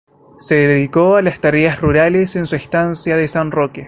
Se 0.39 0.55
dedicó 0.55 1.15
a 1.17 1.21
las 1.21 1.39
tareas 1.41 1.79
rurales 1.79 2.35
en 2.35 2.47
su 2.47 2.55
estancia 2.55 3.17
de 3.17 3.27
San 3.27 3.51
Roque. 3.51 3.79